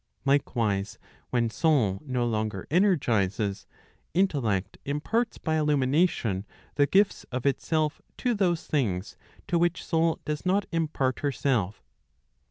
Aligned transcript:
Likewise, 0.25 0.97
when 1.29 1.51
soul 1.51 2.01
no 2.03 2.25
longer 2.25 2.65
energizes, 2.71 3.67
intellect 4.15 4.79
imparts 4.83 5.37
by 5.37 5.57
illumination 5.57 6.43
the 6.73 6.87
gifts 6.87 7.23
of 7.25 7.45
itself 7.45 8.01
to 8.17 8.33
those 8.33 8.65
things 8.65 9.15
to 9.47 9.59
which 9.59 9.85
soul 9.85 10.19
does 10.25 10.43
not 10.43 10.65
impart 10.71 11.19
herself. 11.19 11.83